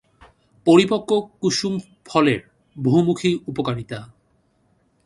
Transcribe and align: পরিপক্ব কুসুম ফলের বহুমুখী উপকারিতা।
পরিপক্ব 0.67 1.09
কুসুম 1.41 1.73
ফলের 2.05 2.41
বহুমুখী 2.75 3.31
উপকারিতা। 3.47 3.99